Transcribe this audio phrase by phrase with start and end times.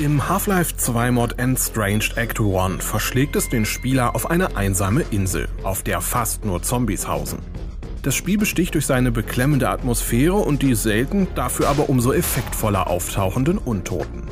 [0.00, 5.48] Im Half-Life 2 Mod Enstranged Act 1 verschlägt es den Spieler auf eine einsame Insel,
[5.64, 7.40] auf der fast nur Zombies hausen.
[8.02, 13.58] Das Spiel besticht durch seine beklemmende Atmosphäre und die selten, dafür aber umso effektvoller auftauchenden
[13.58, 14.22] Untoten.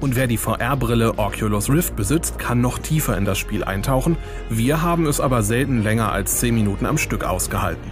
[0.00, 4.16] Und wer die VR-Brille Oculus Rift besitzt, kann noch tiefer in das Spiel eintauchen.
[4.50, 7.90] Wir haben es aber selten länger als 10 Minuten am Stück ausgehalten.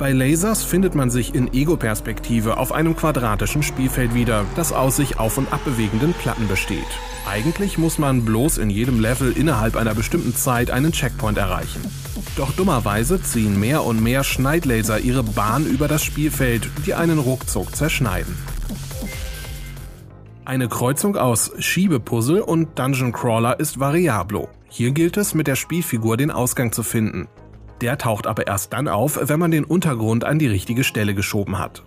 [0.00, 5.18] Bei Lasers findet man sich in Ego-Perspektive auf einem quadratischen Spielfeld wieder, das aus sich
[5.18, 6.78] auf und ab bewegenden Platten besteht.
[7.28, 11.82] Eigentlich muss man bloß in jedem Level innerhalb einer bestimmten Zeit einen Checkpoint erreichen.
[12.34, 17.76] Doch dummerweise ziehen mehr und mehr Schneidlaser ihre Bahn über das Spielfeld, die einen ruckzuck
[17.76, 18.38] zerschneiden.
[20.46, 24.48] Eine Kreuzung aus Schiebepuzzle und Dungeon Crawler ist Variablo.
[24.70, 27.28] Hier gilt es, mit der Spielfigur den Ausgang zu finden.
[27.80, 31.58] Der taucht aber erst dann auf, wenn man den Untergrund an die richtige Stelle geschoben
[31.58, 31.82] hat.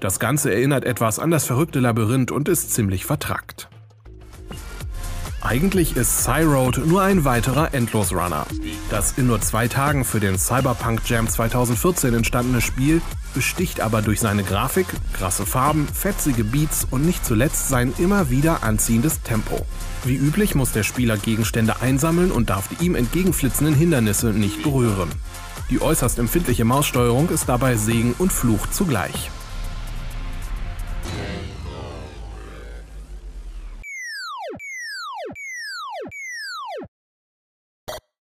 [0.00, 3.68] Das Ganze erinnert etwas an das verrückte Labyrinth und ist ziemlich vertrackt.
[5.40, 8.46] Eigentlich ist Cyroad nur ein weiterer Endlosrunner.
[8.90, 13.00] Das in nur zwei Tagen für den Cyberpunk Jam 2014 entstandene Spiel
[13.34, 18.64] besticht aber durch seine Grafik, krasse Farben, fetzige Beats und nicht zuletzt sein immer wieder
[18.64, 19.64] anziehendes Tempo.
[20.04, 25.08] Wie üblich muss der Spieler Gegenstände einsammeln und darf die ihm entgegenflitzenden Hindernisse nicht berühren.
[25.70, 29.30] Die äußerst empfindliche Maussteuerung ist dabei Segen und Fluch zugleich.